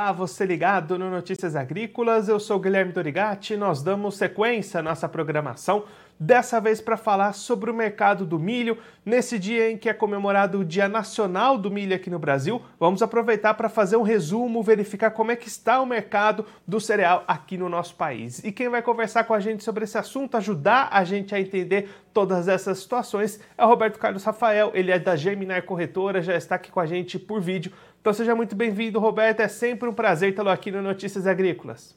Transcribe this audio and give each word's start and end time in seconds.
Olá, 0.00 0.12
você 0.12 0.46
ligado 0.46 0.96
no 0.96 1.10
Notícias 1.10 1.56
Agrícolas, 1.56 2.28
eu 2.28 2.38
sou 2.38 2.60
Guilherme 2.60 2.92
Dorigati. 2.92 3.56
Nós 3.56 3.82
damos 3.82 4.16
sequência 4.16 4.78
à 4.78 4.82
nossa 4.82 5.08
programação, 5.08 5.82
dessa 6.18 6.60
vez 6.60 6.80
para 6.80 6.96
falar 6.96 7.32
sobre 7.32 7.70
o 7.70 7.74
mercado 7.74 8.26
do 8.26 8.38
milho. 8.38 8.78
Nesse 9.04 9.38
dia 9.38 9.70
em 9.70 9.76
que 9.76 9.88
é 9.88 9.94
comemorado 9.94 10.60
o 10.60 10.64
Dia 10.64 10.88
Nacional 10.88 11.56
do 11.56 11.70
Milho 11.70 11.94
aqui 11.94 12.10
no 12.10 12.18
Brasil, 12.18 12.60
vamos 12.78 13.02
aproveitar 13.02 13.54
para 13.54 13.68
fazer 13.68 13.96
um 13.96 14.02
resumo, 14.02 14.62
verificar 14.62 15.10
como 15.10 15.30
é 15.30 15.36
que 15.36 15.48
está 15.48 15.80
o 15.80 15.86
mercado 15.86 16.44
do 16.66 16.80
cereal 16.80 17.24
aqui 17.26 17.56
no 17.56 17.68
nosso 17.68 17.94
país. 17.94 18.44
E 18.44 18.52
quem 18.52 18.68
vai 18.68 18.82
conversar 18.82 19.24
com 19.24 19.32
a 19.32 19.40
gente 19.40 19.64
sobre 19.64 19.84
esse 19.84 19.96
assunto, 19.96 20.36
ajudar 20.36 20.88
a 20.92 21.04
gente 21.04 21.34
a 21.34 21.40
entender 21.40 21.88
todas 22.12 22.48
essas 22.48 22.78
situações, 22.78 23.40
é 23.56 23.64
o 23.64 23.68
Roberto 23.68 23.98
Carlos 23.98 24.24
Rafael. 24.24 24.70
Ele 24.74 24.90
é 24.90 24.98
da 24.98 25.16
Germinar 25.16 25.62
Corretora, 25.62 26.20
já 26.20 26.34
está 26.34 26.56
aqui 26.56 26.70
com 26.70 26.80
a 26.80 26.86
gente 26.86 27.18
por 27.18 27.40
vídeo 27.40 27.72
então 28.00 28.12
seja 28.12 28.34
muito 28.34 28.54
bem-vindo, 28.54 28.98
Roberto. 28.98 29.40
É 29.40 29.48
sempre 29.48 29.88
um 29.88 29.92
prazer 29.92 30.34
tê-lo 30.34 30.48
aqui 30.48 30.70
no 30.70 30.80
Notícias 30.80 31.26
Agrícolas. 31.26 31.94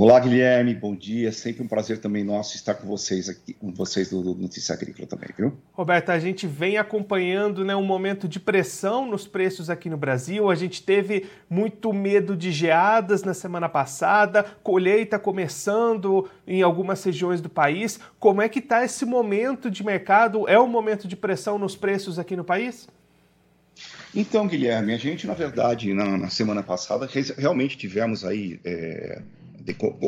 Olá, 0.00 0.20
Guilherme, 0.20 0.76
bom 0.76 0.94
dia. 0.94 1.32
Sempre 1.32 1.64
um 1.64 1.66
prazer 1.66 1.98
também 1.98 2.22
nosso 2.22 2.54
estar 2.54 2.74
com 2.74 2.86
vocês 2.86 3.28
aqui, 3.28 3.52
com 3.52 3.72
vocês 3.72 4.10
do, 4.10 4.32
Notícia 4.32 4.72
Agrícola 4.72 5.08
também, 5.08 5.30
viu? 5.36 5.58
Roberto, 5.72 6.10
a 6.10 6.20
gente 6.20 6.46
vem 6.46 6.78
acompanhando 6.78 7.64
né, 7.64 7.74
um 7.74 7.82
momento 7.82 8.28
de 8.28 8.38
pressão 8.38 9.10
nos 9.10 9.26
preços 9.26 9.68
aqui 9.68 9.90
no 9.90 9.96
Brasil. 9.96 10.48
A 10.48 10.54
gente 10.54 10.84
teve 10.84 11.26
muito 11.50 11.92
medo 11.92 12.36
de 12.36 12.52
geadas 12.52 13.24
na 13.24 13.34
semana 13.34 13.68
passada, 13.68 14.44
colheita 14.62 15.18
começando 15.18 16.30
em 16.46 16.62
algumas 16.62 17.02
regiões 17.02 17.40
do 17.40 17.48
país. 17.48 17.98
Como 18.20 18.40
é 18.40 18.48
que 18.48 18.60
está 18.60 18.84
esse 18.84 19.04
momento 19.04 19.68
de 19.68 19.84
mercado? 19.84 20.48
É 20.48 20.60
um 20.60 20.68
momento 20.68 21.08
de 21.08 21.16
pressão 21.16 21.58
nos 21.58 21.74
preços 21.74 22.20
aqui 22.20 22.36
no 22.36 22.44
país? 22.44 22.86
Então, 24.14 24.46
Guilherme, 24.46 24.94
a 24.94 24.96
gente, 24.96 25.26
na 25.26 25.34
verdade, 25.34 25.92
na, 25.92 26.16
na 26.16 26.30
semana 26.30 26.62
passada, 26.62 27.08
realmente 27.36 27.76
tivemos 27.76 28.24
aí, 28.24 28.60
é, 28.64 29.22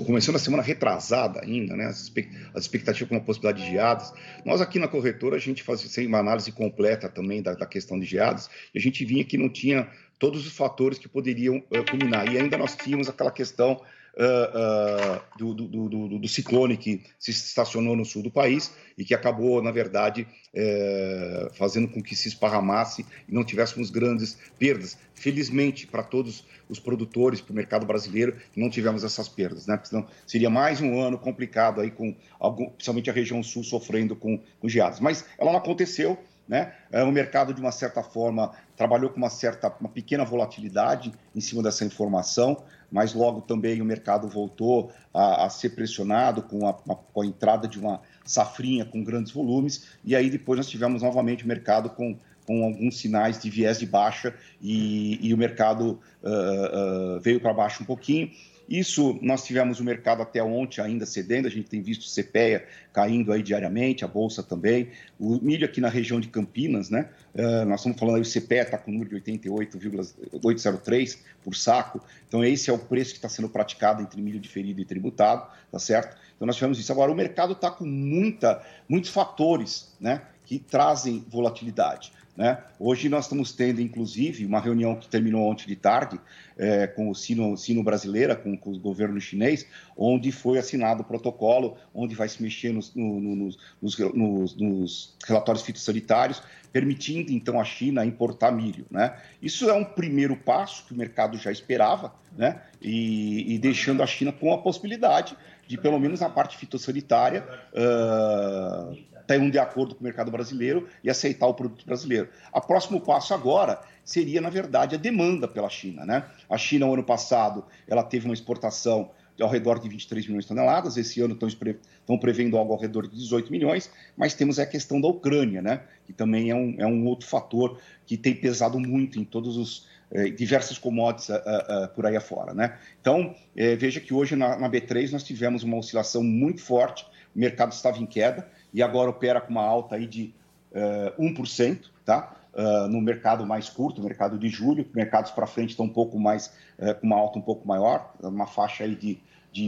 começando 0.07 0.37
a 0.37 0.39
semana 0.39 0.63
retrasada 0.63 1.41
ainda, 1.43 1.77
né, 1.77 1.87
as, 1.87 2.13
as 2.55 2.63
expectativas 2.63 3.09
com 3.09 3.17
a 3.17 3.21
possibilidade 3.21 3.65
de 3.65 3.71
geadas. 3.71 4.13
Nós 4.45 4.61
aqui 4.61 4.79
na 4.79 4.89
corretora, 4.89 5.37
a 5.37 5.41
gente 5.41 5.63
fazia 5.63 6.07
uma 6.07 6.19
análise 6.19 6.51
completa 6.53 7.09
também 7.09 7.43
da, 7.43 7.55
da 7.55 7.67
questão 7.67 7.99
de 7.99 8.07
geadas, 8.07 8.49
e 8.75 8.79
a 8.79 8.81
gente 8.81 9.05
vinha 9.05 9.25
que 9.25 9.37
não 9.37 9.49
tinha 9.49 9.89
todos 10.19 10.47
os 10.47 10.57
fatores 10.57 10.99
que 10.99 11.09
poderiam 11.09 11.57
uh, 11.57 11.91
culminar. 11.91 12.31
E 12.33 12.39
ainda 12.39 12.59
nós 12.59 12.77
tínhamos 12.77 13.09
aquela 13.09 13.31
questão 13.31 13.81
uh, 14.17 15.17
uh, 15.17 15.39
do, 15.39 15.55
do, 15.55 15.89
do, 15.89 16.19
do, 16.19 16.29
ciclone 16.29 16.77
que 16.77 17.03
se 17.19 17.31
estacionou 17.31 17.97
no 17.97 18.05
sul 18.05 18.23
do 18.23 18.31
país 18.31 18.73
e 18.97 19.05
que 19.05 19.15
acabou, 19.15 19.63
na 19.63 19.71
verdade, 19.71 20.27
uh, 20.55 21.55
fazendo 21.55 21.89
com 21.89 22.03
que 22.03 22.15
se 22.15 22.29
esparramasse 22.29 23.05
e 23.29 23.35
não 23.35 23.45
tivéssemos 23.45 23.91
grandes 23.91 24.39
perdas. 24.59 24.99
Felizmente, 25.15 25.87
para 25.87 26.03
todos 26.03 26.45
os 26.69 26.79
produtores, 26.79 27.41
para 27.41 27.53
o 27.53 27.57
mercado 27.57 27.87
brasileiro, 27.87 28.37
não 28.57 28.71
tivemos 28.71 29.05
essas 29.05 29.29
perdas, 29.29 29.67
né? 29.67 29.77
Porque 29.77 29.89
senão 29.91 30.07
seria 30.27 30.49
mais 30.49 30.81
um 30.81 31.01
ano 31.01 31.19
complicado 31.19 31.81
aí, 31.81 31.91
com 31.91 32.15
algum, 32.39 32.71
principalmente 32.71 33.11
a 33.11 33.13
região 33.13 33.43
sul 33.43 33.63
sofrendo 33.63 34.17
com, 34.17 34.41
com 34.59 34.69
geadas. 34.69 35.01
Mas 35.01 35.25
ela 35.39 35.51
não 35.51 35.59
aconteceu. 35.59 36.19
Né? 36.51 36.75
É, 36.91 37.03
o 37.03 37.11
mercado, 37.11 37.55
de 37.55 37.61
uma 37.63 37.73
certa 37.73 38.03
forma, 38.03 38.51
trabalhou 38.77 39.09
com 39.09 39.17
uma 39.17 39.31
certa, 39.31 39.73
uma 39.81 39.89
pequena 39.89 40.25
volatilidade 40.25 41.15
em 41.35 41.41
cima 41.41 41.63
dessa 41.63 41.85
informação 41.85 42.63
mas 42.91 43.15
logo 43.15 43.41
também 43.43 43.81
o 43.81 43.85
mercado 43.85 44.29
voltou 44.29 44.93
a, 45.15 45.47
a 45.47 45.51
ser 45.51 45.71
pressionado 45.71 46.43
com 46.43 46.67
a, 46.67 46.73
com 46.73 47.23
a, 47.23 47.27
entrada 47.27 47.69
de 47.69 47.79
uma 47.79 48.01
safrinha 48.25 48.85
com 48.85 49.03
grandes 49.03 49.33
volumes, 49.33 49.87
e 50.05 50.17
aí 50.17 50.29
depois 50.29 50.57
nós 50.59 50.69
tivemos 50.69 51.03
novamente 51.03 51.45
o 51.45 51.49
mercado 51.49 51.91
com, 51.91 52.17
com 52.47 52.65
alguns 52.65 52.99
sinais 52.99 53.41
de 53.41 53.49
viés 53.49 53.79
de 53.79 53.87
baixa 53.87 54.35
e, 54.61 55.19
e 55.27 55.33
o 55.33 55.39
mercado 55.39 56.01
uh, 56.23 57.17
uh, 57.17 57.21
veio 57.21 57.41
para 57.41 57.53
baixo 57.53 57.83
um 57.83 57.87
pouquinho. 57.87 58.31
Isso 58.71 59.19
nós 59.21 59.45
tivemos 59.45 59.81
o 59.81 59.85
mercado 59.85 60.23
até 60.23 60.41
ontem 60.41 60.81
ainda 60.81 61.05
cedendo, 61.05 61.49
a 61.49 61.51
gente 61.51 61.69
tem 61.69 61.83
visto 61.83 62.03
o 62.03 62.09
CPEA 62.09 62.65
caindo 62.93 63.33
aí 63.33 63.43
diariamente, 63.43 64.05
a 64.05 64.09
Bolsa 64.09 64.45
também. 64.45 64.91
O 65.19 65.41
milho 65.43 65.65
aqui 65.65 65.81
na 65.81 65.89
região 65.89 66.21
de 66.21 66.29
Campinas, 66.29 66.89
né? 66.89 67.09
Uh, 67.35 67.65
nós 67.65 67.81
estamos 67.81 67.99
falando 67.99 68.15
aí, 68.15 68.23
o 68.23 68.25
CPEA 68.25 68.63
está 68.63 68.79
com 68.79 68.93
o 68.93 68.95
número 68.95 69.11
de 69.11 69.17
88,803 69.17 71.21
por 71.43 71.57
saco. 71.57 72.01
Então 72.29 72.45
esse 72.45 72.71
é 72.71 72.73
o 72.73 72.79
preço 72.79 73.11
que 73.11 73.19
está 73.19 73.29
sendo 73.29 73.49
praticado 73.49 74.03
entre 74.03 74.23
milho 74.23 74.39
diferido 74.39 74.81
e 74.81 74.85
tributado, 74.85 75.51
tá 75.73 75.79
certo? 75.81 76.17
Então 76.37 76.47
nós 76.47 76.55
tivemos 76.55 76.79
isso. 76.79 76.93
Agora, 76.93 77.11
o 77.11 77.15
mercado 77.15 77.55
está 77.55 77.73
com 77.73 77.85
muita, 77.85 78.63
muitos 78.89 79.11
fatores, 79.11 79.93
né? 79.99 80.23
Que 80.47 80.61
trazem 80.61 81.25
volatilidade. 81.29 82.13
Né? 82.41 82.57
Hoje 82.79 83.11
nós 83.11 83.27
estamos 83.27 83.53
tendo, 83.53 83.83
inclusive, 83.83 84.47
uma 84.47 84.59
reunião 84.59 84.97
que 84.97 85.07
terminou 85.07 85.43
ontem 85.43 85.67
de 85.67 85.77
tarde 85.77 86.19
é, 86.57 86.87
com 86.87 87.11
o 87.11 87.15
Sino, 87.15 87.55
Sino 87.55 87.85
Brasileira, 87.85 88.35
com, 88.35 88.57
com, 88.57 88.71
o 88.71 88.79
governo 88.79 89.21
chinês, 89.21 89.67
onde 89.95 90.33
foi 90.33 90.59
assinado 90.59 91.03
o 91.03 91.05
protocolo, 91.05 91.77
onde 91.93 92.15
vai 92.15 92.31
se 92.31 92.43
mexer 92.43 92.73
nos, 92.73 92.95
no, 92.95 93.21
nos, 93.21 93.59
nos, 93.83 94.57
nos 94.57 95.17
relatórios 95.27 95.63
fitossanitários, 95.63 96.43
permitindo 96.73 97.31
então 97.31 97.61
a 97.61 97.65
China 97.65 98.07
importar 98.07 98.51
milho. 98.51 98.87
Né? 98.91 99.15
Isso 99.43 99.69
é 99.69 99.75
um 99.75 99.85
primeiro 99.85 100.35
passo 100.35 100.87
que 100.87 100.95
o 100.95 100.97
mercado 100.97 101.37
já 101.37 101.53
esperava, 101.53 102.15
né? 102.39 102.63
e, 102.81 103.55
e 103.55 103.59
deixando 103.59 104.03
a 104.03 104.07
China 104.07 104.33
com 104.33 104.51
a 104.55 104.57
possibilidade 104.57 105.37
de, 105.71 105.77
pelo 105.77 106.01
menos 106.01 106.21
na 106.21 106.31
parte 106.31 106.57
fitossanitária, 106.57 107.47
uh, 107.75 108.99
ter 109.31 109.39
tá 109.39 109.45
um 109.45 109.51
de 109.51 109.59
acordo 109.59 109.95
com 109.95 110.01
o 110.01 110.05
mercado 110.05 110.31
brasileiro 110.31 110.89
e 111.05 111.11
aceitar 111.11 111.47
o 111.47 111.55
produto 111.55 111.87
brasileiro. 111.87 112.29
O 112.53 112.61
próximo 112.61 113.01
passo 113.01 113.33
agora 113.33 113.81
seria, 114.05 114.41
na 114.41 114.51
verdade, 114.51 114.97
a 114.97 114.99
demanda 114.99 115.47
pela 115.47 115.69
China. 115.69 116.05
Né? 116.05 116.25
A 116.49 116.59
China, 116.59 116.87
no 116.87 116.95
ano 116.95 117.05
passado, 117.05 117.65
ela 117.87 118.03
teve 118.03 118.25
uma 118.25 118.35
exportação 118.35 119.11
ao 119.41 119.49
redor 119.49 119.79
de 119.79 119.89
23 119.89 120.27
milhões 120.27 120.45
de 120.45 120.49
toneladas, 120.49 120.99
esse 120.99 121.23
ano 121.23 121.33
estão, 121.35 122.19
prevendo 122.19 122.59
algo 122.59 122.75
ao 122.75 122.79
redor 122.79 123.07
de 123.09 123.17
18 123.17 123.51
milhões, 123.51 123.91
mas 124.15 124.35
temos 124.35 124.59
a 124.59 124.67
questão 124.67 125.01
da 125.01 125.09
Ucrânia, 125.09 125.63
né? 125.63 125.83
que 126.05 126.13
também 126.13 126.51
é 126.51 126.55
um, 126.55 126.75
é 126.77 126.87
um 126.87 127.07
outro 127.07 127.27
fator 127.27 127.79
que 128.05 128.19
tem 128.19 128.35
pesado 128.35 128.79
muito 128.79 129.19
em 129.19 129.25
todos 129.25 129.57
os 129.57 129.87
eh, 130.11 130.29
diversas 130.29 130.77
commodities 130.77 131.31
uh, 131.31 131.35
uh, 131.37 131.89
por 131.95 132.05
aí 132.05 132.17
afora. 132.17 132.53
Né? 132.53 132.77
Então, 133.01 133.35
eh, 133.57 133.77
veja 133.77 133.99
que 133.99 134.13
hoje 134.13 134.37
na, 134.37 134.59
na 134.59 134.69
B3 134.69 135.13
nós 135.13 135.23
tivemos 135.23 135.63
uma 135.63 135.79
oscilação 135.79 136.23
muito 136.23 136.61
forte, 136.61 137.07
o 137.35 137.39
mercado 137.39 137.73
estava 137.73 137.99
em 137.99 138.07
queda, 138.07 138.47
e 138.73 138.83
agora 138.83 139.11
opera 139.11 139.41
com 139.41 139.51
uma 139.51 139.65
alta 139.65 139.97
aí 139.97 140.07
de 140.07 140.35
uh, 140.73 141.09
eh, 141.09 141.15
1%, 141.19 141.87
tá? 142.05 142.37
Uh, 142.53 142.89
no 142.89 143.01
mercado 143.01 143.47
mais 143.47 143.69
curto, 143.69 144.03
mercado 144.03 144.37
de 144.39 144.49
julho, 144.49 144.85
mercados 144.93 145.31
para 145.31 145.47
frente 145.47 145.71
estão 145.71 145.87
um 145.87 145.93
pouco 145.93 146.19
mais, 146.19 146.53
uh, 146.79 146.95
com 147.01 147.07
uma 147.07 147.17
alta 147.17 147.39
um 147.39 147.43
pouco 147.43 147.67
maior, 147.67 148.13
uma 148.21 148.47
faixa 148.47 148.85
aí 148.85 148.95
de, 148.95 149.19
de, 149.53 149.67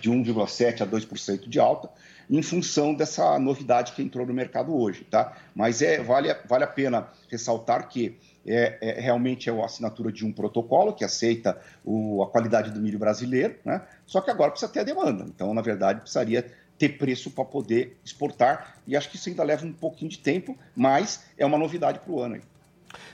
de 0.00 0.10
1,7% 0.10 0.82
a 0.82 0.86
2% 0.86 1.48
de 1.48 1.60
alta, 1.60 1.88
em 2.30 2.42
função 2.42 2.92
dessa 2.92 3.38
novidade 3.38 3.92
que 3.92 4.02
entrou 4.02 4.26
no 4.26 4.34
mercado 4.34 4.76
hoje, 4.76 5.04
tá? 5.04 5.36
Mas 5.54 5.80
é, 5.80 6.02
vale, 6.02 6.34
vale 6.46 6.64
a 6.64 6.68
pena 6.68 7.08
ressaltar 7.30 7.88
que 7.88 8.16
é, 8.46 8.78
é, 8.80 9.00
realmente 9.00 9.48
é 9.48 9.52
a 9.52 9.64
assinatura 9.64 10.12
de 10.12 10.24
um 10.26 10.32
protocolo 10.32 10.92
que 10.92 11.04
aceita 11.04 11.58
o, 11.84 12.22
a 12.22 12.28
qualidade 12.28 12.70
do 12.70 12.80
milho 12.80 12.98
brasileiro, 12.98 13.56
né? 13.64 13.82
Só 14.06 14.20
que 14.20 14.30
agora 14.30 14.50
precisa 14.50 14.70
ter 14.72 14.80
a 14.80 14.84
demanda. 14.84 15.24
Então, 15.24 15.52
na 15.54 15.62
verdade, 15.62 16.00
precisaria 16.00 16.50
ter 16.78 16.90
preço 16.90 17.30
para 17.30 17.44
poder 17.44 17.98
exportar. 18.04 18.78
E 18.86 18.96
acho 18.96 19.10
que 19.10 19.16
isso 19.16 19.28
ainda 19.28 19.42
leva 19.42 19.66
um 19.66 19.72
pouquinho 19.72 20.10
de 20.10 20.18
tempo, 20.18 20.56
mas 20.76 21.24
é 21.36 21.44
uma 21.44 21.58
novidade 21.58 21.98
para 21.98 22.12
o 22.12 22.20
ano 22.20 22.36
aí. 22.36 22.42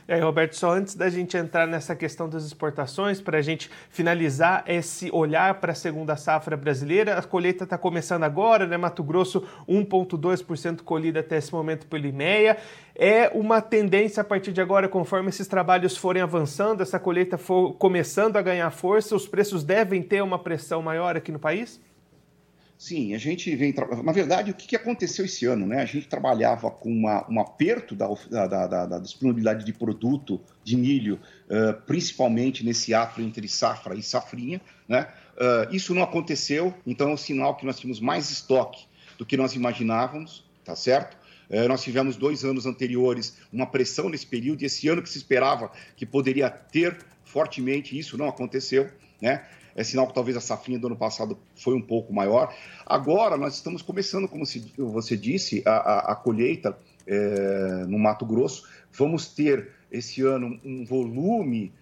E 0.06 0.12
aí, 0.12 0.20
Roberto, 0.20 0.54
só 0.54 0.70
antes 0.70 0.94
da 0.94 1.08
gente 1.08 1.36
entrar 1.36 1.66
nessa 1.66 1.96
questão 1.96 2.28
das 2.28 2.44
exportações, 2.44 3.20
para 3.20 3.38
a 3.38 3.42
gente 3.42 3.70
finalizar 3.88 4.62
esse 4.66 5.10
olhar 5.10 5.54
para 5.54 5.72
a 5.72 5.74
segunda 5.74 6.14
safra 6.14 6.56
brasileira, 6.56 7.18
a 7.18 7.22
colheita 7.22 7.64
está 7.64 7.78
começando 7.78 8.22
agora, 8.22 8.66
né? 8.66 8.76
Mato 8.76 9.02
Grosso, 9.02 9.46
1,2% 9.68 10.82
colhida 10.82 11.20
até 11.20 11.38
esse 11.38 11.52
momento 11.52 11.86
pelo 11.86 12.06
IMEA. 12.06 12.58
É 12.94 13.30
uma 13.30 13.60
tendência 13.60 14.20
a 14.20 14.24
partir 14.24 14.52
de 14.52 14.60
agora, 14.60 14.88
conforme 14.88 15.30
esses 15.30 15.48
trabalhos 15.48 15.96
forem 15.96 16.22
avançando, 16.22 16.82
essa 16.82 16.98
colheita 16.98 17.38
for 17.38 17.72
começando 17.74 18.36
a 18.36 18.42
ganhar 18.42 18.70
força, 18.70 19.16
os 19.16 19.26
preços 19.26 19.64
devem 19.64 20.02
ter 20.02 20.22
uma 20.22 20.38
pressão 20.38 20.82
maior 20.82 21.16
aqui 21.16 21.32
no 21.32 21.38
país? 21.38 21.80
Sim, 22.84 23.14
a 23.14 23.18
gente 23.18 23.56
vem. 23.56 23.74
Na 24.04 24.12
verdade, 24.12 24.50
o 24.50 24.54
que 24.54 24.76
aconteceu 24.76 25.24
esse 25.24 25.46
ano? 25.46 25.66
Né? 25.66 25.80
A 25.80 25.86
gente 25.86 26.06
trabalhava 26.06 26.70
com 26.70 26.90
uma, 26.90 27.26
um 27.30 27.40
aperto 27.40 27.94
da, 27.94 28.06
da, 28.28 28.66
da, 28.66 28.86
da, 28.86 28.98
disponibilidade 28.98 29.64
de 29.64 29.72
produto 29.72 30.38
de 30.62 30.76
milho, 30.76 31.18
uh, 31.48 31.80
principalmente 31.86 32.62
nesse 32.62 32.92
ato 32.92 33.22
entre 33.22 33.48
safra 33.48 33.94
e 33.94 34.02
safrinha. 34.02 34.60
Né? 34.86 35.08
Uh, 35.32 35.74
isso 35.74 35.94
não 35.94 36.02
aconteceu, 36.02 36.74
então 36.86 37.08
é 37.08 37.14
um 37.14 37.16
sinal 37.16 37.56
que 37.56 37.64
nós 37.64 37.80
tínhamos 37.80 38.00
mais 38.00 38.30
estoque 38.30 38.84
do 39.16 39.24
que 39.24 39.38
nós 39.38 39.54
imaginávamos, 39.54 40.44
tá 40.62 40.76
certo? 40.76 41.16
Nós 41.68 41.82
tivemos 41.82 42.16
dois 42.16 42.42
anos 42.42 42.66
anteriores 42.66 43.36
uma 43.52 43.66
pressão 43.66 44.08
nesse 44.08 44.26
período, 44.26 44.62
e 44.62 44.66
esse 44.66 44.88
ano 44.88 45.02
que 45.02 45.08
se 45.08 45.18
esperava 45.18 45.70
que 45.94 46.04
poderia 46.04 46.50
ter 46.50 46.96
fortemente, 47.22 47.96
isso 47.98 48.18
não 48.18 48.28
aconteceu. 48.28 48.90
Né? 49.20 49.44
É 49.74 49.82
sinal 49.84 50.06
que 50.06 50.14
talvez 50.14 50.36
a 50.36 50.40
safrinha 50.40 50.78
do 50.78 50.86
ano 50.86 50.96
passado 50.96 51.38
foi 51.56 51.74
um 51.74 51.80
pouco 51.80 52.12
maior. 52.12 52.54
Agora 52.86 53.36
nós 53.36 53.54
estamos 53.54 53.82
começando, 53.82 54.28
como 54.28 54.44
você 54.92 55.16
disse, 55.16 55.62
a, 55.66 55.72
a, 55.72 56.12
a 56.12 56.16
colheita 56.16 56.76
é, 57.06 57.84
no 57.86 57.98
Mato 57.98 58.24
Grosso. 58.24 58.68
Vamos 58.92 59.28
ter 59.28 59.70
esse 59.90 60.22
ano 60.22 60.58
um 60.64 60.84
volume 60.84 61.72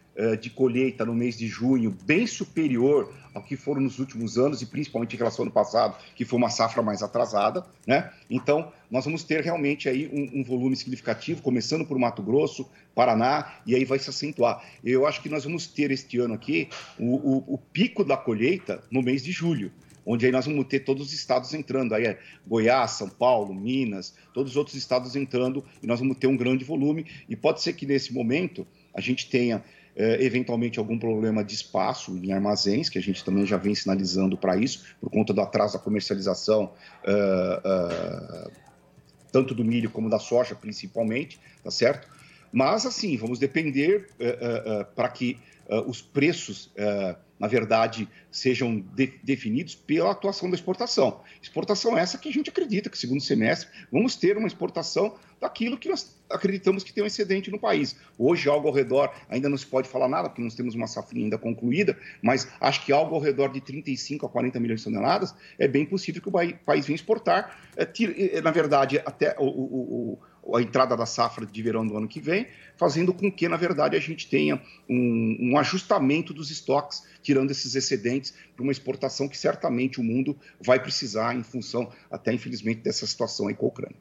de 0.40 0.50
colheita 0.50 1.04
no 1.04 1.14
mês 1.14 1.38
de 1.38 1.46
junho 1.46 1.96
bem 2.04 2.26
superior 2.26 3.12
ao 3.34 3.42
que 3.42 3.56
foram 3.56 3.80
nos 3.80 3.98
últimos 3.98 4.36
anos 4.36 4.60
e 4.60 4.66
principalmente 4.66 5.14
em 5.14 5.18
relação 5.18 5.42
ao 5.42 5.46
ano 5.46 5.52
passado, 5.52 5.96
que 6.14 6.24
foi 6.24 6.38
uma 6.38 6.50
safra 6.50 6.82
mais 6.82 7.02
atrasada, 7.02 7.64
né? 7.86 8.10
Então, 8.28 8.70
nós 8.90 9.04
vamos 9.04 9.24
ter 9.24 9.42
realmente 9.42 9.88
aí 9.88 10.08
um, 10.12 10.40
um 10.40 10.44
volume 10.44 10.76
significativo, 10.76 11.40
começando 11.42 11.84
por 11.84 11.98
Mato 11.98 12.22
Grosso, 12.22 12.68
Paraná, 12.94 13.54
e 13.66 13.74
aí 13.74 13.84
vai 13.84 13.98
se 13.98 14.10
acentuar. 14.10 14.62
Eu 14.84 15.06
acho 15.06 15.22
que 15.22 15.28
nós 15.28 15.44
vamos 15.44 15.66
ter 15.66 15.90
este 15.90 16.18
ano 16.18 16.34
aqui 16.34 16.68
o, 16.98 17.14
o, 17.14 17.54
o 17.54 17.58
pico 17.58 18.04
da 18.04 18.16
colheita 18.16 18.82
no 18.90 19.02
mês 19.02 19.22
de 19.22 19.32
julho 19.32 19.72
onde 20.04 20.26
aí 20.26 20.32
nós 20.32 20.46
vamos 20.46 20.66
ter 20.66 20.80
todos 20.80 21.06
os 21.06 21.12
estados 21.12 21.54
entrando, 21.54 21.94
aí 21.94 22.04
é 22.04 22.18
Goiás, 22.44 22.90
São 22.92 23.08
Paulo, 23.08 23.54
Minas, 23.54 24.14
todos 24.34 24.50
os 24.50 24.56
outros 24.56 24.76
estados 24.76 25.14
entrando, 25.14 25.64
e 25.80 25.86
nós 25.86 26.00
vamos 26.00 26.16
ter 26.16 26.26
um 26.26 26.36
grande 26.36 26.64
volume, 26.64 27.06
e 27.28 27.36
pode 27.36 27.62
ser 27.62 27.72
que 27.74 27.86
nesse 27.86 28.12
momento 28.12 28.66
a 28.92 29.00
gente 29.00 29.30
tenha 29.30 29.62
é, 29.94 30.24
eventualmente 30.24 30.78
algum 30.78 30.98
problema 30.98 31.44
de 31.44 31.54
espaço 31.54 32.16
em 32.16 32.32
armazéns, 32.32 32.88
que 32.88 32.98
a 32.98 33.02
gente 33.02 33.24
também 33.24 33.44
já 33.44 33.56
vem 33.56 33.74
sinalizando 33.74 34.36
para 34.36 34.56
isso, 34.56 34.84
por 35.00 35.10
conta 35.10 35.32
do 35.34 35.40
atraso 35.40 35.74
da 35.74 35.78
comercialização, 35.78 36.72
uh, 37.04 38.48
uh, 38.48 38.52
tanto 39.30 39.54
do 39.54 39.64
milho 39.64 39.90
como 39.90 40.08
da 40.08 40.18
soja, 40.18 40.54
principalmente, 40.54 41.38
tá 41.62 41.70
certo? 41.70 42.08
Mas, 42.50 42.86
assim, 42.86 43.16
vamos 43.16 43.38
depender 43.38 44.08
uh, 44.18 44.84
para 44.94 45.08
que 45.08 45.38
os 45.86 46.02
preços 46.02 46.70
na 47.42 47.48
verdade, 47.48 48.08
sejam 48.30 48.78
de, 48.94 49.14
definidos 49.20 49.74
pela 49.74 50.12
atuação 50.12 50.48
da 50.48 50.54
exportação. 50.54 51.20
Exportação 51.42 51.98
essa 51.98 52.16
que 52.16 52.28
a 52.28 52.32
gente 52.32 52.48
acredita 52.48 52.88
que, 52.88 52.96
segundo 52.96 53.20
semestre, 53.20 53.68
vamos 53.90 54.14
ter 54.14 54.36
uma 54.36 54.46
exportação 54.46 55.16
daquilo 55.42 55.76
que 55.76 55.88
nós 55.88 56.16
acreditamos 56.30 56.84
que 56.84 56.92
tem 56.92 57.02
um 57.02 57.06
excedente 57.06 57.50
no 57.50 57.58
país. 57.58 57.96
Hoje, 58.16 58.48
algo 58.48 58.68
ao 58.68 58.72
redor, 58.72 59.12
ainda 59.28 59.48
não 59.48 59.58
se 59.58 59.66
pode 59.66 59.88
falar 59.88 60.08
nada, 60.08 60.28
porque 60.28 60.40
nós 60.40 60.54
temos 60.54 60.76
uma 60.76 60.86
safrinha 60.86 61.26
ainda 61.26 61.36
concluída, 61.36 61.98
mas 62.22 62.48
acho 62.60 62.84
que 62.86 62.92
algo 62.92 63.16
ao 63.16 63.20
redor 63.20 63.48
de 63.48 63.60
35 63.60 64.24
a 64.24 64.28
40 64.28 64.60
milhões 64.60 64.80
de 64.80 64.84
toneladas 64.84 65.34
é 65.58 65.66
bem 65.66 65.84
possível 65.84 66.22
que 66.22 66.28
o 66.28 66.32
país 66.64 66.86
venha 66.86 66.94
exportar. 66.94 67.58
É, 67.76 67.82
é, 68.36 68.40
na 68.40 68.52
verdade, 68.52 69.02
até 69.04 69.34
o, 69.36 69.44
o, 69.44 70.12
o, 70.12 70.18
a 70.54 70.60
entrada 70.60 70.96
da 70.96 71.06
safra 71.06 71.46
de 71.46 71.62
verão 71.62 71.86
do 71.86 71.96
ano 71.96 72.08
que 72.08 72.20
vem, 72.20 72.46
fazendo 72.76 73.12
com 73.12 73.30
que, 73.30 73.48
na 73.48 73.56
verdade, 73.56 73.96
a 73.96 74.00
gente 74.00 74.28
tenha 74.28 74.60
um, 74.88 75.36
um 75.40 75.58
ajustamento 75.58 76.34
dos 76.34 76.50
estoques, 76.50 77.04
tirando 77.22 77.50
esses 77.50 77.74
excedentes 77.74 78.34
para 78.56 78.62
uma 78.62 78.72
exportação 78.72 79.28
que 79.28 79.38
certamente 79.38 80.00
o 80.00 80.04
mundo 80.04 80.36
vai 80.60 80.80
precisar 80.80 81.36
em 81.36 81.42
função, 81.42 81.90
até 82.10 82.32
infelizmente, 82.32 82.80
dessa 82.80 83.06
situação 83.06 83.48
aí 83.48 83.54
com 83.54 83.66
a 83.66 83.68
Ucrânia. 83.68 83.96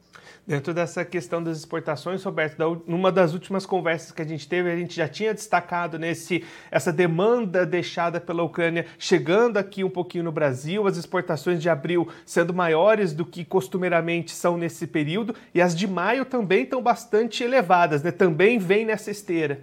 Dentro 0.46 0.74
dessa 0.74 1.06
questão 1.06 1.44
das 1.44 1.60
exportações, 1.60 2.24
Roberto, 2.24 2.58
da, 2.58 2.66
numa 2.88 3.12
das 3.12 3.34
últimas 3.34 3.66
conversas 3.66 4.12
que 4.12 4.22
a 4.22 4.26
gente 4.26 4.48
teve, 4.48 4.72
a 4.72 4.76
gente 4.76 4.96
já 4.96 5.08
tinha 5.08 5.34
destacado 5.34 6.00
nesse 6.00 6.44
essa 6.72 6.92
demanda 6.92 7.66
deixada 7.66 8.20
pela 8.20 8.42
Ucrânia 8.42 8.86
chegando 8.98 9.58
aqui 9.58 9.84
um 9.84 9.90
pouquinho 9.90 10.24
no 10.24 10.32
Brasil, 10.32 10.88
as 10.88 10.98
exportações 10.98 11.62
de 11.62 11.70
abril 11.70 12.08
sendo 12.26 12.54
maiores 12.54 13.14
do 13.14 13.24
que 13.24 13.46
costumeiramente 13.46 14.32
são 14.32 14.58
nesse 14.58 14.88
período, 14.88 15.36
e 15.54 15.62
as 15.62 15.76
de 15.76 15.88
maio 15.88 16.26
também 16.32 16.64
estão 16.64 16.82
bastante 16.82 17.44
elevadas, 17.44 18.02
né? 18.02 18.10
Também 18.10 18.58
vem 18.58 18.86
nessa 18.86 19.12
esteira. 19.12 19.62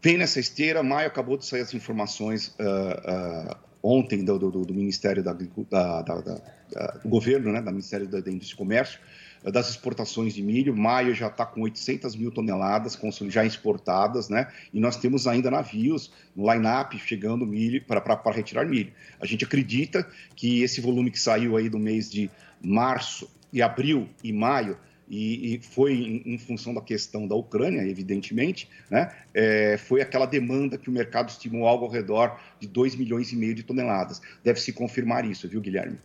Vem 0.00 0.16
nessa 0.16 0.38
esteira, 0.38 0.82
maio 0.82 1.08
acabou 1.08 1.36
de 1.36 1.44
sair 1.44 1.60
as 1.60 1.74
informações 1.74 2.48
uh, 2.58 3.50
uh, 3.50 3.56
ontem 3.82 4.24
do, 4.24 4.38
do, 4.38 4.50
do, 4.50 4.74
Ministério 4.74 5.22
da, 5.22 5.32
da, 5.32 6.02
da, 6.02 6.20
da, 6.20 6.86
do 7.02 7.08
Governo, 7.08 7.52
né, 7.52 7.60
do 7.60 7.70
Ministério 7.70 8.08
da, 8.08 8.20
da 8.20 8.30
Indústria 8.30 8.54
e 8.54 8.58
Comércio, 8.58 9.00
das 9.44 9.70
exportações 9.70 10.34
de 10.34 10.42
milho. 10.42 10.76
Maio 10.76 11.14
já 11.14 11.26
está 11.26 11.44
com 11.44 11.62
800 11.62 12.16
mil 12.16 12.30
toneladas 12.30 12.98
já 13.28 13.44
exportadas, 13.44 14.28
né? 14.28 14.48
E 14.72 14.80
nós 14.80 14.96
temos 14.96 15.26
ainda 15.26 15.50
navios 15.50 16.12
no 16.34 16.52
line-up 16.52 16.96
chegando 16.98 17.44
milho 17.44 17.84
para 17.84 18.32
retirar 18.32 18.64
milho. 18.64 18.92
A 19.20 19.26
gente 19.26 19.44
acredita 19.44 20.06
que 20.36 20.62
esse 20.62 20.80
volume 20.80 21.10
que 21.10 21.18
saiu 21.18 21.56
aí 21.56 21.68
do 21.68 21.78
mês 21.78 22.10
de 22.10 22.30
março 22.60 23.28
e 23.52 23.60
abril 23.60 24.08
e 24.22 24.32
maio 24.32 24.76
e, 25.08 25.54
e, 25.54 25.60
foi 25.60 25.92
em, 25.92 26.34
em, 26.34 26.38
função 26.38 26.72
da 26.72 26.80
questão 26.80 27.26
da 27.26 27.34
Ucrânia, 27.34 27.82
evidentemente, 27.86 28.68
né? 28.90 29.12
É, 29.34 29.76
foi 29.76 30.00
aquela 30.00 30.26
demanda 30.26 30.78
que 30.78 30.88
o 30.88 30.92
mercado 30.92 31.28
estimou 31.28 31.66
algo 31.66 31.84
ao 31.84 31.90
redor 31.90 32.40
de 32.58 32.68
2 32.68 32.94
milhões 32.94 33.32
e 33.32 33.36
meio 33.36 33.54
de 33.54 33.62
toneladas. 33.62 34.22
Deve 34.42 34.60
se 34.60 34.72
confirmar 34.72 35.24
isso, 35.24 35.48
viu, 35.48 35.60
Guilherme? 35.60 35.98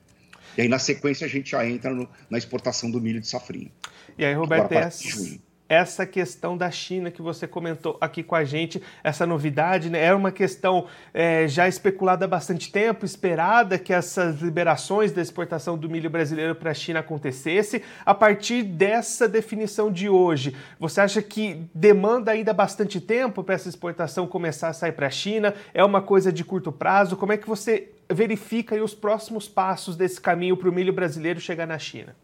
E 0.57 0.61
aí, 0.61 0.67
na 0.67 0.79
sequência, 0.79 1.25
a 1.25 1.29
gente 1.29 1.51
já 1.51 1.65
entra 1.65 1.93
no, 1.93 2.09
na 2.29 2.37
exportação 2.37 2.89
do 2.89 2.99
milho 2.99 3.21
de 3.21 3.27
safrinha. 3.27 3.71
E 4.17 4.25
aí, 4.25 4.33
Roberto, 4.33 4.71
essa, 4.71 5.39
essa 5.69 6.05
questão 6.05 6.57
da 6.57 6.71
China 6.71 7.11
que 7.11 7.21
você 7.21 7.47
comentou 7.47 7.97
aqui 7.99 8.23
com 8.23 8.35
a 8.35 8.43
gente, 8.43 8.81
essa 9.03 9.25
novidade, 9.25 9.89
né? 9.89 9.99
Era 9.99 10.15
uma 10.15 10.31
questão 10.31 10.87
é, 11.13 11.47
já 11.47 11.67
especulada 11.67 12.25
há 12.25 12.27
bastante 12.27 12.71
tempo, 12.71 13.05
esperada 13.05 13.77
que 13.77 13.93
essas 13.93 14.41
liberações 14.41 15.11
da 15.11 15.21
exportação 15.21 15.77
do 15.77 15.89
milho 15.89 16.09
brasileiro 16.09 16.55
para 16.55 16.71
a 16.71 16.73
China 16.73 16.99
acontecesse. 16.99 17.83
A 18.05 18.13
partir 18.13 18.63
dessa 18.63 19.27
definição 19.27 19.91
de 19.91 20.09
hoje, 20.09 20.55
você 20.79 21.01
acha 21.01 21.21
que 21.21 21.65
demanda 21.73 22.31
ainda 22.31 22.53
bastante 22.53 23.01
tempo 23.01 23.43
para 23.43 23.55
essa 23.55 23.69
exportação 23.69 24.27
começar 24.27 24.69
a 24.69 24.73
sair 24.73 24.93
para 24.93 25.07
a 25.07 25.11
China? 25.11 25.53
É 25.73 25.83
uma 25.83 26.01
coisa 26.01 26.31
de 26.31 26.43
curto 26.43 26.71
prazo? 26.71 27.17
Como 27.17 27.33
é 27.33 27.37
que 27.37 27.47
você 27.47 27.89
verifica 28.09 28.81
os 28.81 28.93
próximos 28.93 29.47
passos 29.47 29.95
desse 29.95 30.19
caminho 30.21 30.55
para 30.55 30.69
o 30.69 30.71
milho 30.71 30.93
brasileiro 30.93 31.39
chegar 31.39 31.67
na 31.67 31.77
China? 31.77 32.15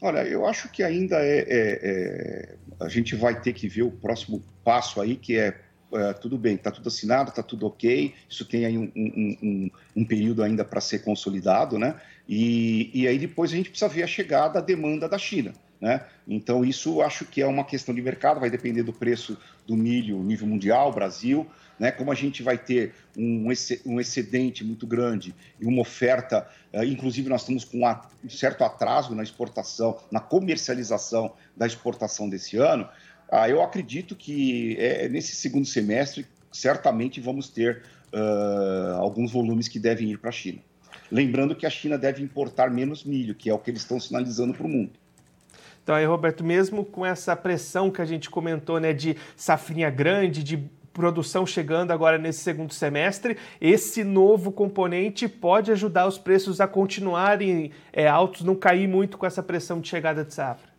Olha, 0.00 0.26
eu 0.26 0.46
acho 0.46 0.68
que 0.70 0.82
ainda 0.82 1.16
é, 1.16 1.38
é, 1.38 1.46
é, 1.48 2.56
a 2.80 2.88
gente 2.88 3.14
vai 3.14 3.40
ter 3.40 3.52
que 3.52 3.68
ver 3.68 3.82
o 3.82 3.90
próximo 3.90 4.42
passo 4.62 5.00
aí, 5.00 5.16
que 5.16 5.38
é, 5.38 5.56
é 5.92 6.12
tudo 6.12 6.36
bem, 6.36 6.56
está 6.56 6.70
tudo 6.70 6.88
assinado, 6.88 7.30
está 7.30 7.42
tudo 7.42 7.66
ok, 7.66 8.12
isso 8.28 8.44
tem 8.44 8.66
aí 8.66 8.76
um, 8.76 8.90
um, 8.94 9.36
um, 9.42 9.70
um 9.96 10.04
período 10.04 10.42
ainda 10.42 10.64
para 10.64 10.80
ser 10.80 11.00
consolidado, 11.00 11.78
né? 11.78 12.00
E, 12.28 12.90
e 12.92 13.08
aí 13.08 13.18
depois 13.18 13.52
a 13.52 13.56
gente 13.56 13.70
precisa 13.70 13.88
ver 13.88 14.02
a 14.02 14.06
chegada 14.06 14.54
da 14.54 14.60
demanda 14.60 15.08
da 15.08 15.18
China. 15.18 15.52
Né? 15.84 16.00
Então, 16.26 16.64
isso 16.64 17.02
acho 17.02 17.26
que 17.26 17.42
é 17.42 17.46
uma 17.46 17.62
questão 17.62 17.94
de 17.94 18.00
mercado, 18.00 18.40
vai 18.40 18.48
depender 18.48 18.82
do 18.82 18.90
preço 18.90 19.36
do 19.66 19.76
milho 19.76 20.22
nível 20.22 20.46
mundial, 20.46 20.90
Brasil, 20.90 21.46
né? 21.78 21.90
como 21.90 22.10
a 22.10 22.14
gente 22.14 22.42
vai 22.42 22.56
ter 22.56 22.94
um, 23.14 23.52
excedente 24.00 24.64
muito 24.64 24.86
grande 24.86 25.34
e 25.60 25.66
uma 25.66 25.82
oferta, 25.82 26.48
eh, 26.72 26.86
inclusive 26.86 27.28
nós 27.28 27.42
estamos 27.42 27.66
com 27.66 27.86
um 27.86 28.30
certo 28.30 28.64
atraso 28.64 29.14
na 29.14 29.22
exportação, 29.22 30.00
na 30.10 30.20
comercialização 30.20 31.34
da 31.54 31.66
exportação 31.66 32.30
desse 32.30 32.56
ano, 32.56 32.88
ah, 33.30 33.50
eu 33.50 33.62
acredito 33.62 34.16
que 34.16 34.78
é, 34.78 35.06
nesse 35.10 35.36
segundo 35.36 35.66
semestre 35.66 36.26
certamente 36.50 37.20
vamos 37.20 37.50
ter 37.50 37.82
uh, 38.10 38.96
alguns 39.00 39.32
volumes 39.32 39.68
que 39.68 39.78
devem 39.78 40.12
ir 40.12 40.18
para 40.18 40.30
a 40.30 40.32
China. 40.32 40.60
Lembrando 41.10 41.54
que 41.54 41.66
a 41.66 41.70
China 41.70 41.98
deve 41.98 42.22
importar 42.22 42.70
menos 42.70 43.04
milho, 43.04 43.34
que 43.34 43.50
é 43.50 43.54
o 43.54 43.58
que 43.58 43.70
eles 43.70 43.82
estão 43.82 44.00
sinalizando 44.00 44.54
para 44.54 44.64
o 44.64 44.68
mundo. 44.68 45.03
Então 45.84 45.94
aí, 45.94 46.06
Roberto, 46.06 46.42
mesmo 46.42 46.82
com 46.82 47.04
essa 47.04 47.36
pressão 47.36 47.90
que 47.90 48.00
a 48.00 48.06
gente 48.06 48.30
comentou, 48.30 48.80
né, 48.80 48.94
de 48.94 49.18
safrinha 49.36 49.90
grande, 49.90 50.42
de 50.42 50.56
produção 50.94 51.44
chegando 51.44 51.90
agora 51.90 52.16
nesse 52.16 52.38
segundo 52.38 52.72
semestre, 52.72 53.36
esse 53.60 54.02
novo 54.02 54.50
componente 54.50 55.28
pode 55.28 55.70
ajudar 55.70 56.06
os 56.06 56.16
preços 56.16 56.58
a 56.60 56.66
continuarem 56.66 57.70
é, 57.92 58.08
altos, 58.08 58.42
não 58.42 58.54
cair 58.54 58.88
muito 58.88 59.18
com 59.18 59.26
essa 59.26 59.42
pressão 59.42 59.78
de 59.78 59.88
chegada 59.88 60.24
de 60.24 60.32
safra? 60.32 60.72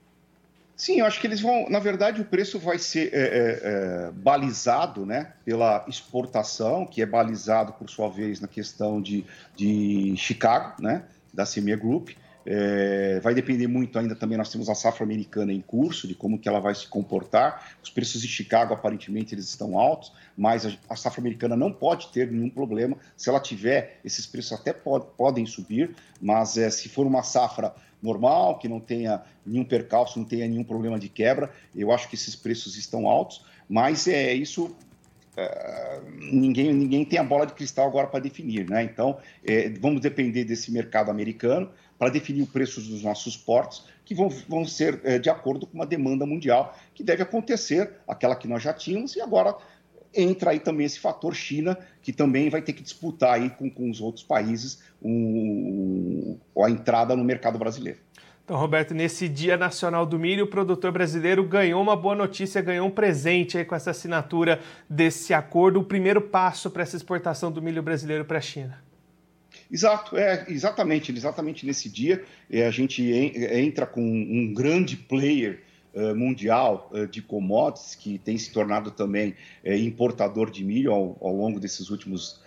Sim, 0.75 1.00
eu 1.00 1.05
acho 1.05 1.21
que 1.21 1.27
eles 1.27 1.39
vão. 1.39 1.69
Na 1.69 1.79
verdade, 1.79 2.19
o 2.19 2.25
preço 2.25 2.59
vai 2.59 2.77
ser 2.79 3.13
é, 3.13 3.19
é, 3.19 3.59
é 4.07 4.12
balizado 4.12 5.05
né, 5.05 5.33
pela 5.45 5.85
exportação, 5.88 6.85
que 6.85 7.01
é 7.01 7.05
balizado, 7.05 7.74
por 7.74 7.89
sua 7.89 8.09
vez, 8.09 8.41
na 8.41 8.47
questão 8.47 9.01
de, 9.01 9.24
de 9.55 10.15
Chicago, 10.17 10.81
né, 10.81 11.03
da 11.33 11.45
CME 11.45 11.75
Group. 11.77 12.09
É, 12.45 13.19
vai 13.21 13.33
depender 13.33 13.67
muito 13.67 13.97
ainda 13.97 14.15
também, 14.15 14.37
nós 14.37 14.51
temos 14.51 14.69
a 14.69 14.75
safra 14.75 15.03
americana 15.03 15.51
em 15.51 15.61
curso, 15.61 16.07
de 16.07 16.13
como 16.13 16.37
que 16.37 16.47
ela 16.47 16.59
vai 16.59 16.75
se 16.75 16.87
comportar. 16.87 17.75
Os 17.83 17.89
preços 17.89 18.21
de 18.21 18.27
Chicago, 18.27 18.73
aparentemente, 18.73 19.33
eles 19.33 19.49
estão 19.49 19.79
altos, 19.79 20.13
mas 20.37 20.65
a, 20.65 20.71
a 20.89 20.95
safra 20.95 21.21
americana 21.21 21.55
não 21.55 21.71
pode 21.71 22.09
ter 22.09 22.31
nenhum 22.31 22.49
problema. 22.49 22.97
Se 23.17 23.29
ela 23.29 23.39
tiver, 23.39 23.99
esses 24.05 24.27
preços 24.27 24.53
até 24.53 24.71
pod, 24.71 25.07
podem 25.17 25.45
subir, 25.45 25.95
mas 26.21 26.57
é, 26.57 26.69
se 26.69 26.87
for 26.87 27.07
uma 27.07 27.23
safra 27.23 27.73
normal, 28.01 28.59
que 28.59 28.67
não 28.67 28.79
tenha 28.79 29.23
nenhum 29.45 29.65
percalço, 29.65 30.19
não 30.19 30.25
tenha 30.25 30.47
nenhum 30.47 30.63
problema 30.63 30.99
de 30.99 31.09
quebra, 31.09 31.51
eu 31.75 31.91
acho 31.91 32.07
que 32.07 32.15
esses 32.15 32.35
preços 32.35 32.77
estão 32.77 33.07
altos, 33.07 33.43
mas 33.67 34.07
é 34.07 34.33
isso 34.33 34.75
ninguém, 36.31 36.73
ninguém 36.73 37.05
tem 37.05 37.19
a 37.19 37.23
bola 37.23 37.45
de 37.45 37.53
cristal 37.53 37.87
agora 37.87 38.07
para 38.07 38.19
definir, 38.19 38.69
né? 38.69 38.83
Então, 38.83 39.17
é, 39.43 39.69
vamos 39.69 40.01
depender 40.01 40.45
desse 40.45 40.71
mercado 40.71 41.11
americano 41.11 41.69
para 41.97 42.09
definir 42.09 42.41
o 42.41 42.47
preço 42.47 42.81
dos 42.81 43.03
nossos 43.03 43.37
portos, 43.37 43.85
que 44.03 44.13
vão, 44.13 44.29
vão 44.47 44.65
ser 44.65 44.99
é, 45.03 45.17
de 45.17 45.29
acordo 45.29 45.65
com 45.65 45.73
uma 45.73 45.85
demanda 45.85 46.25
mundial, 46.25 46.77
que 46.93 47.03
deve 47.03 47.23
acontecer, 47.23 47.91
aquela 48.07 48.35
que 48.35 48.47
nós 48.47 48.61
já 48.61 48.73
tínhamos, 48.73 49.15
e 49.15 49.21
agora 49.21 49.55
entra 50.13 50.51
aí 50.51 50.59
também 50.59 50.85
esse 50.85 50.99
fator 50.99 51.35
China, 51.35 51.77
que 52.01 52.13
também 52.13 52.49
vai 52.49 52.61
ter 52.61 52.73
que 52.73 52.81
disputar 52.81 53.33
aí 53.33 53.49
com, 53.49 53.69
com 53.69 53.89
os 53.89 53.99
outros 53.99 54.23
países 54.23 54.81
um, 55.01 56.37
a 56.63 56.69
entrada 56.69 57.15
no 57.15 57.23
mercado 57.23 57.59
brasileiro. 57.59 57.99
Então, 58.45 58.57
Roberto, 58.57 58.93
nesse 58.93 59.27
Dia 59.27 59.57
Nacional 59.57 60.05
do 60.05 60.19
Milho, 60.19 60.45
o 60.45 60.47
produtor 60.47 60.91
brasileiro 60.91 61.43
ganhou 61.43 61.81
uma 61.81 61.95
boa 61.95 62.13
notícia, 62.13 62.61
ganhou 62.61 62.87
um 62.87 62.91
presente 62.91 63.57
aí 63.57 63.65
com 63.65 63.73
essa 63.73 63.89
assinatura 63.89 64.59
desse 64.87 65.33
acordo, 65.33 65.79
o 65.79 65.83
primeiro 65.83 66.21
passo 66.21 66.69
para 66.69 66.83
essa 66.83 66.95
exportação 66.95 67.51
do 67.51 67.59
milho 67.59 67.81
brasileiro 67.81 68.23
para 68.23 68.37
a 68.37 68.41
China. 68.41 68.79
Exato, 69.71 70.15
é 70.15 70.45
exatamente, 70.47 71.11
exatamente 71.11 71.65
nesse 71.65 71.89
dia 71.89 72.23
é, 72.47 72.67
a 72.67 72.69
gente 72.69 73.03
entra 73.11 73.87
com 73.87 74.03
um 74.03 74.53
grande 74.53 74.95
player 74.95 75.63
uh, 75.95 76.15
mundial 76.15 76.91
uh, 76.93 77.07
de 77.07 77.23
commodities 77.23 77.95
que 77.95 78.19
tem 78.19 78.37
se 78.37 78.51
tornado 78.51 78.91
também 78.91 79.33
uh, 79.65 79.73
importador 79.73 80.51
de 80.51 80.63
milho 80.63 80.91
ao, 80.91 81.17
ao 81.19 81.35
longo 81.35 81.59
desses 81.59 81.89
últimos 81.89 82.43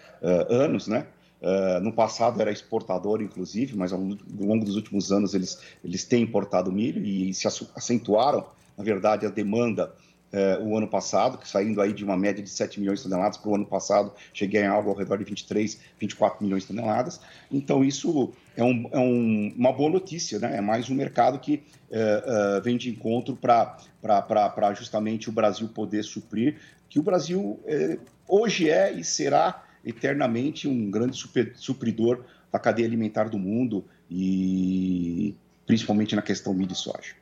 anos, 0.51 0.89
né? 0.89 1.07
Uh, 1.41 1.81
no 1.81 1.93
passado 1.93 2.41
era 2.41 2.51
exportador, 2.51 3.23
inclusive, 3.23 3.77
mas 3.77 3.93
ao 3.93 4.01
longo 4.01 4.65
dos 4.65 4.75
últimos 4.75 5.13
anos 5.13 5.35
eles, 5.35 5.61
eles 5.85 6.05
têm 6.05 6.23
importado 6.23 6.73
milho 6.73 7.05
e 7.05 7.33
se 7.33 7.47
acentuaram, 7.47 8.45
na 8.77 8.83
verdade, 8.83 9.25
a 9.25 9.29
demanda 9.29 9.95
uh, 10.33 10.65
o 10.65 10.77
ano 10.77 10.89
passado, 10.89 11.39
saindo 11.47 11.81
aí 11.81 11.93
de 11.93 12.03
uma 12.03 12.17
média 12.17 12.43
de 12.43 12.51
7 12.51 12.81
milhões 12.81 12.99
de 12.99 13.05
toneladas 13.05 13.37
para 13.37 13.51
o 13.51 13.55
ano 13.55 13.67
passado, 13.67 14.13
cheguei 14.33 14.63
em 14.63 14.67
algo 14.67 14.91
ao 14.91 14.97
redor 14.97 15.17
de 15.19 15.25
23, 15.25 15.79
24 16.01 16.45
milhões 16.45 16.63
de 16.63 16.69
toneladas. 16.69 17.21
Então, 17.53 17.85
isso 17.85 18.33
é, 18.57 18.65
um, 18.65 18.89
é 18.91 18.99
um, 18.99 19.55
uma 19.57 19.73
boa 19.73 19.91
notícia, 19.91 20.41
né? 20.41 20.57
é 20.57 20.61
mais 20.61 20.91
um 20.91 20.95
mercado 20.97 21.39
que 21.39 21.63
uh, 21.91 22.61
vem 22.63 22.77
de 22.77 22.91
encontro 22.91 23.37
para 23.37 24.75
justamente 24.75 25.29
o 25.29 25.33
Brasil 25.33 25.69
poder 25.69 26.03
suprir, 26.03 26.57
que 26.89 26.99
o 26.99 27.03
Brasil 27.03 27.61
hoje 28.27 28.71
é 28.71 28.91
e 28.91 29.05
será 29.05 29.68
eternamente 29.85 30.69
um 30.69 30.91
grande 30.91 31.17
super, 31.17 31.53
supridor 31.55 32.25
da 32.53 32.59
cadeia 32.59 32.87
alimentar 32.87 33.29
do 33.29 33.39
mundo 33.39 33.85
e 34.11 35.35
principalmente 35.67 36.17
na 36.17 36.23
questão 36.23 36.55
milho 36.55 36.73
e 36.73 36.75
soja. 36.75 37.15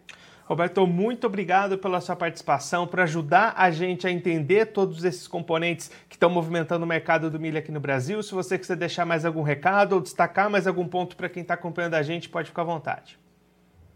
Roberto, 0.46 0.86
muito 0.86 1.26
obrigado 1.26 1.76
pela 1.76 2.00
sua 2.00 2.14
participação, 2.14 2.86
por 2.86 3.00
ajudar 3.00 3.54
a 3.56 3.68
gente 3.68 4.06
a 4.06 4.10
entender 4.12 4.66
todos 4.66 5.02
esses 5.02 5.26
componentes 5.26 5.90
que 6.08 6.14
estão 6.14 6.30
movimentando 6.30 6.84
o 6.84 6.88
mercado 6.88 7.28
do 7.28 7.40
milho 7.40 7.58
aqui 7.58 7.72
no 7.72 7.80
Brasil. 7.80 8.22
Se 8.22 8.32
você 8.32 8.56
quiser 8.56 8.76
deixar 8.76 9.04
mais 9.04 9.24
algum 9.24 9.42
recado 9.42 9.94
ou 9.94 10.00
destacar 10.00 10.48
mais 10.48 10.68
algum 10.68 10.86
ponto 10.86 11.16
para 11.16 11.28
quem 11.28 11.42
está 11.42 11.54
acompanhando 11.54 11.94
a 11.94 12.02
gente, 12.02 12.28
pode 12.28 12.48
ficar 12.48 12.62
à 12.62 12.64
vontade. 12.66 13.18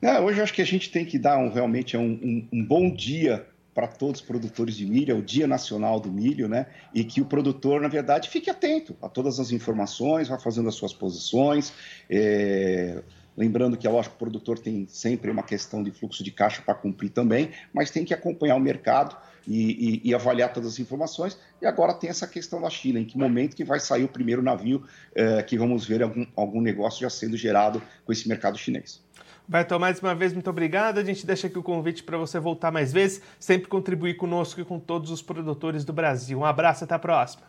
É, 0.03 0.19
hoje 0.19 0.39
eu 0.39 0.43
acho 0.43 0.53
que 0.53 0.63
a 0.63 0.67
gente 0.67 0.91
tem 0.91 1.05
que 1.05 1.21
dar 1.21 1.39
um, 1.39 1.53
realmente 1.53 1.97
um, 1.97 2.19
um, 2.21 2.49
um 2.53 2.65
bom 2.65 2.93
dia 2.93 3.47
para 3.81 3.89
todos 3.89 4.21
os 4.21 4.27
produtores 4.27 4.77
de 4.77 4.85
milho, 4.85 5.11
é 5.11 5.15
o 5.15 5.23
Dia 5.23 5.47
Nacional 5.47 5.99
do 5.99 6.13
Milho, 6.13 6.47
né? 6.47 6.67
E 6.93 7.03
que 7.03 7.23
o 7.23 7.25
produtor, 7.25 7.81
na 7.81 7.89
verdade, 7.89 8.29
fique 8.29 8.51
atento 8.51 8.95
a 9.01 9.09
todas 9.09 9.41
as 9.41 9.53
informações, 9.53 10.29
vá 10.29 10.39
fazendo 10.39 10.69
as 10.69 10.75
suas 10.75 10.93
posições. 10.93 11.73
É... 12.11 13.03
Lembrando 13.35 13.79
que, 13.79 13.87
é 13.87 13.91
lógico, 13.91 14.17
o 14.17 14.19
produtor 14.19 14.59
tem 14.59 14.87
sempre 14.87 15.31
uma 15.31 15.43
questão 15.43 15.83
de 15.83 15.91
fluxo 15.91 16.23
de 16.23 16.31
caixa 16.31 16.61
para 16.61 16.75
cumprir 16.75 17.09
também, 17.09 17.53
mas 17.73 17.91
tem 17.91 18.05
que 18.05 18.13
acompanhar 18.13 18.57
o 18.57 18.61
mercado 18.61 19.17
e, 19.49 20.03
e, 20.05 20.11
e, 20.11 20.15
avaliar 20.15 20.53
todas 20.53 20.75
as 20.75 20.79
informações. 20.79 21.39
E 21.63 21.65
agora 21.65 21.95
tem 21.95 22.11
essa 22.11 22.27
questão 22.27 22.61
da 22.61 22.69
China, 22.69 23.01
em 23.01 23.05
que 23.07 23.17
momento 23.17 23.57
que 23.57 23.65
vai 23.65 23.81
sair 23.81 24.05
o 24.05 24.09
primeiro 24.09 24.43
navio 24.43 24.85
é, 25.15 25.43
que 25.43 25.57
vamos 25.57 25.87
ver 25.87 26.03
algum, 26.03 26.27
algum 26.37 26.61
negócio 26.61 27.01
já 27.01 27.09
sendo 27.09 27.35
gerado 27.35 27.81
com 28.05 28.13
esse 28.13 28.29
mercado 28.29 28.59
chinês. 28.59 29.01
Beto, 29.51 29.81
mais 29.81 29.99
uma 29.99 30.15
vez, 30.15 30.33
muito 30.33 30.49
obrigado. 30.49 30.99
A 30.99 31.03
gente 31.03 31.27
deixa 31.27 31.49
aqui 31.49 31.59
o 31.59 31.63
convite 31.63 32.05
para 32.05 32.17
você 32.17 32.39
voltar 32.39 32.71
mais 32.71 32.93
vezes, 32.93 33.21
sempre 33.37 33.67
contribuir 33.67 34.15
conosco 34.15 34.61
e 34.61 34.65
com 34.65 34.79
todos 34.79 35.11
os 35.11 35.21
produtores 35.21 35.85
do 35.85 35.93
Brasil. 35.93 36.39
Um 36.39 36.45
abraço, 36.45 36.85
até 36.85 36.95
a 36.95 37.01
próxima. 37.01 37.43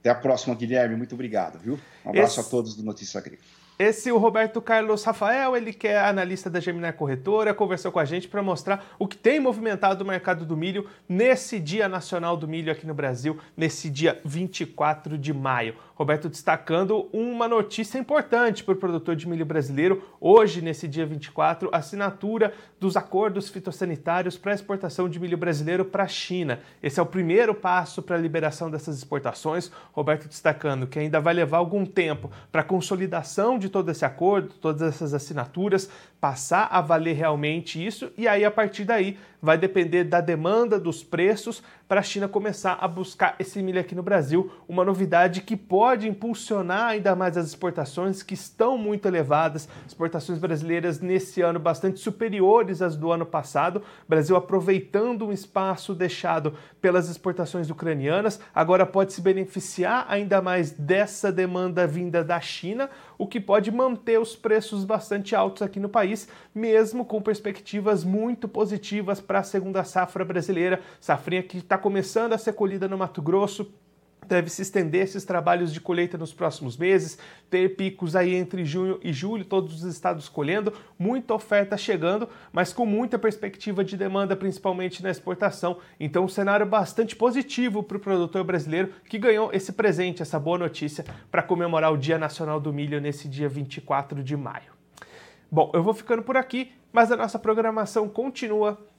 Até 0.00 0.08
a 0.08 0.14
próxima, 0.14 0.54
Guilherme. 0.54 0.96
Muito 0.96 1.14
obrigado, 1.14 1.58
viu? 1.58 1.78
Um 2.06 2.08
abraço 2.08 2.40
Esse... 2.40 2.48
a 2.48 2.50
todos 2.50 2.74
do 2.74 2.82
Notícia 2.82 3.20
Agrícola. 3.20 3.46
Esse 3.78 4.10
o 4.10 4.16
Roberto 4.16 4.62
Carlos 4.62 5.04
Rafael, 5.04 5.54
ele 5.54 5.70
que 5.70 5.86
é 5.86 6.00
analista 6.00 6.48
da 6.48 6.58
Gemini 6.60 6.90
Corretora, 6.94 7.52
conversou 7.52 7.92
com 7.92 7.98
a 7.98 8.06
gente 8.06 8.26
para 8.26 8.42
mostrar 8.42 8.86
o 8.98 9.06
que 9.06 9.18
tem 9.18 9.38
movimentado 9.38 10.02
o 10.02 10.06
mercado 10.06 10.46
do 10.46 10.56
milho 10.56 10.88
nesse 11.06 11.60
Dia 11.60 11.86
Nacional 11.86 12.38
do 12.38 12.48
Milho 12.48 12.72
aqui 12.72 12.86
no 12.86 12.94
Brasil, 12.94 13.38
nesse 13.54 13.90
dia 13.90 14.18
24 14.24 15.18
de 15.18 15.34
maio. 15.34 15.74
Roberto 15.94 16.28
destacando 16.28 17.08
uma 17.10 17.48
notícia 17.48 17.98
importante 17.98 18.62
para 18.62 18.74
o 18.74 18.76
produtor 18.76 19.16
de 19.16 19.26
milho 19.26 19.46
brasileiro. 19.46 20.02
Hoje, 20.20 20.60
nesse 20.60 20.86
dia 20.86 21.06
24, 21.06 21.70
assinatura 21.72 22.52
dos 22.78 22.98
acordos 22.98 23.48
fitossanitários 23.48 24.36
para 24.36 24.52
exportação 24.52 25.08
de 25.08 25.18
milho 25.18 25.38
brasileiro 25.38 25.86
para 25.86 26.04
a 26.04 26.08
China. 26.08 26.60
Esse 26.82 27.00
é 27.00 27.02
o 27.02 27.06
primeiro 27.06 27.54
passo 27.54 28.02
para 28.02 28.16
a 28.16 28.18
liberação 28.18 28.70
dessas 28.70 28.98
exportações. 28.98 29.70
Roberto 29.92 30.28
destacando 30.28 30.86
que 30.86 30.98
ainda 30.98 31.18
vai 31.18 31.32
levar 31.32 31.58
algum 31.58 31.86
tempo 31.86 32.30
para 32.52 32.60
a 32.60 32.64
consolidação 32.64 33.58
de 33.58 33.65
todo 33.68 33.90
esse 33.90 34.04
acordo, 34.04 34.54
todas 34.60 34.82
essas 34.82 35.14
assinaturas, 35.14 35.90
passar 36.20 36.68
a 36.70 36.80
valer 36.80 37.14
realmente 37.14 37.84
isso 37.84 38.10
e 38.16 38.26
aí 38.26 38.44
a 38.44 38.50
partir 38.50 38.84
daí 38.84 39.18
vai 39.40 39.58
depender 39.58 40.04
da 40.04 40.20
demanda 40.20 40.78
dos 40.78 41.02
preços 41.02 41.62
para 41.88 42.00
a 42.00 42.02
China 42.02 42.26
começar 42.26 42.78
a 42.80 42.88
buscar 42.88 43.36
esse 43.38 43.62
milho 43.62 43.80
aqui 43.80 43.94
no 43.94 44.02
Brasil, 44.02 44.50
uma 44.68 44.84
novidade 44.84 45.40
que 45.40 45.56
pode 45.56 46.08
impulsionar 46.08 46.88
ainda 46.88 47.14
mais 47.14 47.36
as 47.36 47.46
exportações 47.46 48.22
que 48.22 48.34
estão 48.34 48.76
muito 48.76 49.06
elevadas, 49.06 49.68
exportações 49.86 50.38
brasileiras 50.38 51.00
nesse 51.00 51.42
ano 51.42 51.60
bastante 51.60 52.00
superiores 52.00 52.82
às 52.82 52.96
do 52.96 53.12
ano 53.12 53.24
passado, 53.24 53.82
Brasil 54.08 54.34
aproveitando 54.34 55.26
um 55.26 55.32
espaço 55.32 55.94
deixado 55.94 56.54
pelas 56.80 57.08
exportações 57.08 57.70
ucranianas, 57.70 58.40
agora 58.54 58.84
pode 58.84 59.12
se 59.12 59.20
beneficiar 59.20 60.06
ainda 60.08 60.42
mais 60.42 60.72
dessa 60.72 61.30
demanda 61.30 61.86
vinda 61.86 62.24
da 62.24 62.40
China, 62.40 62.90
o 63.18 63.26
que 63.26 63.40
pode 63.40 63.70
manter 63.70 64.20
os 64.20 64.34
preços 64.34 64.84
bastante 64.84 65.34
altos 65.34 65.62
aqui 65.62 65.78
no 65.78 65.88
país, 65.88 66.28
mesmo 66.54 67.04
com 67.04 67.22
perspectivas 67.22 68.04
muito 68.04 68.48
positivas 68.48 69.20
para 69.20 69.38
a 69.38 69.44
segunda 69.44 69.84
safra 69.84 70.24
brasileira, 70.24 70.80
safrinha 71.00 71.42
que 71.42 71.58
está 71.76 71.82
começando 71.82 72.32
a 72.32 72.38
ser 72.38 72.54
colhida 72.54 72.88
no 72.88 72.96
Mato 72.96 73.20
Grosso, 73.20 73.70
deve 74.26 74.48
se 74.48 74.62
estender 74.62 75.02
esses 75.02 75.26
trabalhos 75.26 75.70
de 75.70 75.78
colheita 75.78 76.16
nos 76.16 76.32
próximos 76.32 76.74
meses, 76.74 77.18
ter 77.50 77.76
picos 77.76 78.16
aí 78.16 78.34
entre 78.34 78.64
junho 78.64 78.98
e 79.02 79.12
julho, 79.12 79.44
todos 79.44 79.74
os 79.74 79.94
estados 79.94 80.26
colhendo, 80.26 80.72
muita 80.98 81.34
oferta 81.34 81.76
chegando, 81.76 82.30
mas 82.50 82.72
com 82.72 82.86
muita 82.86 83.18
perspectiva 83.18 83.84
de 83.84 83.94
demanda, 83.94 84.34
principalmente 84.34 85.02
na 85.02 85.10
exportação. 85.10 85.76
Então, 86.00 86.24
um 86.24 86.28
cenário 86.28 86.64
bastante 86.64 87.14
positivo 87.14 87.82
para 87.82 87.98
o 87.98 88.00
produtor 88.00 88.42
brasileiro 88.42 88.92
que 89.06 89.18
ganhou 89.18 89.50
esse 89.52 89.74
presente, 89.74 90.22
essa 90.22 90.40
boa 90.40 90.56
notícia, 90.56 91.04
para 91.30 91.42
comemorar 91.42 91.92
o 91.92 91.98
Dia 91.98 92.16
Nacional 92.16 92.58
do 92.58 92.72
Milho 92.72 93.02
nesse 93.02 93.28
dia 93.28 93.50
24 93.50 94.24
de 94.24 94.34
maio. 94.34 94.72
Bom, 95.52 95.70
eu 95.74 95.82
vou 95.82 95.92
ficando 95.92 96.22
por 96.22 96.38
aqui, 96.38 96.72
mas 96.90 97.12
a 97.12 97.16
nossa 97.16 97.38
programação 97.38 98.08
continua. 98.08 98.78